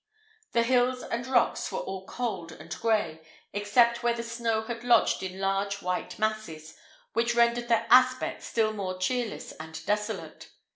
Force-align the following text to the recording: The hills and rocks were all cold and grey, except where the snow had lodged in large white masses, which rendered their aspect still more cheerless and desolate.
The 0.53 0.63
hills 0.63 1.03
and 1.03 1.27
rocks 1.27 1.71
were 1.71 1.77
all 1.77 2.07
cold 2.07 2.51
and 2.53 2.75
grey, 2.79 3.21
except 3.53 4.01
where 4.01 4.15
the 4.15 4.23
snow 4.23 4.63
had 4.63 4.83
lodged 4.83 5.21
in 5.21 5.39
large 5.39 5.83
white 5.83 6.17
masses, 6.17 6.75
which 7.13 7.35
rendered 7.35 7.67
their 7.67 7.85
aspect 7.91 8.41
still 8.41 8.73
more 8.73 8.97
cheerless 8.97 9.51
and 9.51 9.79
desolate. 9.85 10.49